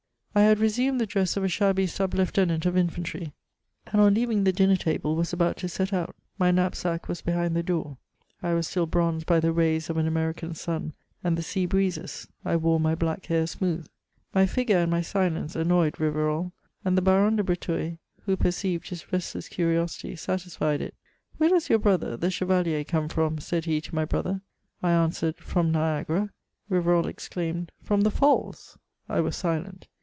[0.33, 3.33] I had resumed the dress of a shabby sub lieutenant of infantry,
[3.87, 7.53] and on leaving the dinner table was about to set out; my knapsack was behind
[7.53, 7.97] the door.
[8.41, 12.29] I was still bronzed by the rays of an American sun and the sea breezes.
[12.45, 13.89] I wore my black nair smooth,
[14.33, 16.53] j^ figure and n^ silence annoyed Rivarol;
[16.85, 20.95] and the Baron de Breteuil, who per ceived his restless curiosity, satisfied it:
[21.39, 24.39] Where does yoor brother the chevalier come from T' said he to my brother.
[24.81, 26.29] I answered, From Niagara."
[26.69, 28.77] Rivarol exclaimed, '^ From the falls?"
[29.09, 29.89] I was silent.